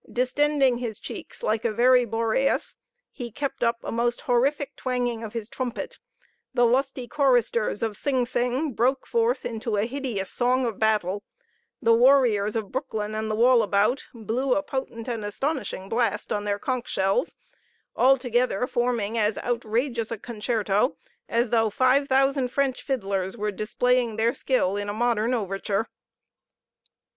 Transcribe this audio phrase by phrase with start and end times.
[0.11, 2.75] Distending his cheeks like a very Boreas,
[3.11, 5.99] he kept up a most horrific twanging of his trumpet
[6.55, 11.21] the lusty choristers of Sing Sing broke forth into a hideous song of battle
[11.83, 16.57] the warriors of Breuckelen and the Wallabout blew a potent and astounding blast on their
[16.57, 17.35] conch shells,
[17.95, 20.97] altogether forming as outrageous a concerto
[21.29, 25.85] as though five thousand French fiddlers were displaying their skill in a modern overture.